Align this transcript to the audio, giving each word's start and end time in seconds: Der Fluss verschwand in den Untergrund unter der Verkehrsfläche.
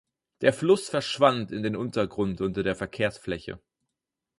Der 0.41 0.51
Fluss 0.51 0.89
verschwand 0.89 1.51
in 1.51 1.61
den 1.61 1.75
Untergrund 1.75 2.41
unter 2.41 2.63
der 2.63 2.75
Verkehrsfläche. 2.75 3.59